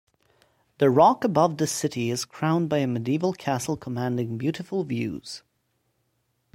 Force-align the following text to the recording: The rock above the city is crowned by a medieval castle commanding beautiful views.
The 0.79 0.89
rock 0.89 1.23
above 1.23 1.57
the 1.57 1.67
city 1.67 2.09
is 2.09 2.25
crowned 2.25 2.69
by 2.69 2.79
a 2.79 2.87
medieval 2.87 3.33
castle 3.33 3.77
commanding 3.77 4.35
beautiful 4.35 4.83
views. 4.83 5.43